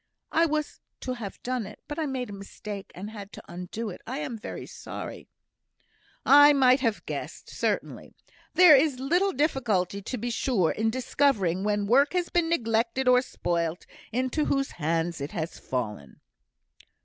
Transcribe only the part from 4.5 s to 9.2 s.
sorry." "I might have guessed, certainly. There is